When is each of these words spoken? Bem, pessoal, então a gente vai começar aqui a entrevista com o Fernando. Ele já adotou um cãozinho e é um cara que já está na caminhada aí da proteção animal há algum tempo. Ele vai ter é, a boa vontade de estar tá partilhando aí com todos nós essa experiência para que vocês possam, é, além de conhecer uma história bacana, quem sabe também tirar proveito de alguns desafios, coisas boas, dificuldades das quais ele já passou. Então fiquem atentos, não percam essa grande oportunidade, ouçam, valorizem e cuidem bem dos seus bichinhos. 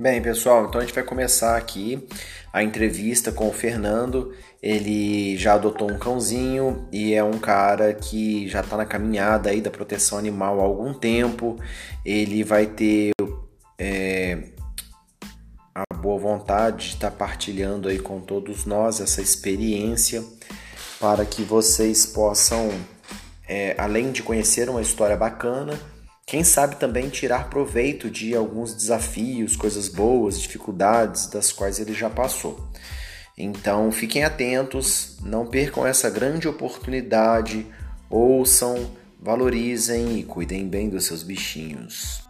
Bem, 0.00 0.22
pessoal, 0.22 0.66
então 0.66 0.80
a 0.80 0.84
gente 0.84 0.94
vai 0.94 1.02
começar 1.02 1.56
aqui 1.56 2.06
a 2.52 2.62
entrevista 2.62 3.32
com 3.32 3.48
o 3.48 3.52
Fernando. 3.52 4.32
Ele 4.62 5.36
já 5.36 5.54
adotou 5.54 5.90
um 5.90 5.98
cãozinho 5.98 6.86
e 6.92 7.14
é 7.14 7.24
um 7.24 7.36
cara 7.36 7.92
que 7.92 8.46
já 8.46 8.60
está 8.60 8.76
na 8.76 8.86
caminhada 8.86 9.50
aí 9.50 9.60
da 9.60 9.72
proteção 9.72 10.16
animal 10.16 10.60
há 10.60 10.62
algum 10.62 10.94
tempo. 10.94 11.58
Ele 12.04 12.44
vai 12.44 12.66
ter 12.66 13.10
é, 13.76 14.38
a 15.74 15.96
boa 15.96 16.16
vontade 16.16 16.90
de 16.90 16.94
estar 16.94 17.10
tá 17.10 17.16
partilhando 17.16 17.88
aí 17.88 17.98
com 17.98 18.20
todos 18.20 18.66
nós 18.66 19.00
essa 19.00 19.20
experiência 19.20 20.22
para 21.00 21.24
que 21.26 21.42
vocês 21.42 22.06
possam, 22.06 22.70
é, 23.48 23.74
além 23.76 24.12
de 24.12 24.22
conhecer 24.22 24.70
uma 24.70 24.80
história 24.80 25.16
bacana, 25.16 25.76
quem 26.28 26.44
sabe 26.44 26.76
também 26.76 27.08
tirar 27.08 27.48
proveito 27.48 28.10
de 28.10 28.36
alguns 28.36 28.74
desafios, 28.74 29.56
coisas 29.56 29.88
boas, 29.88 30.38
dificuldades 30.38 31.26
das 31.26 31.50
quais 31.50 31.80
ele 31.80 31.94
já 31.94 32.10
passou. 32.10 32.68
Então 33.36 33.90
fiquem 33.90 34.22
atentos, 34.24 35.16
não 35.22 35.46
percam 35.46 35.86
essa 35.86 36.10
grande 36.10 36.46
oportunidade, 36.46 37.66
ouçam, 38.10 38.90
valorizem 39.18 40.18
e 40.18 40.22
cuidem 40.22 40.68
bem 40.68 40.90
dos 40.90 41.06
seus 41.06 41.22
bichinhos. 41.22 42.27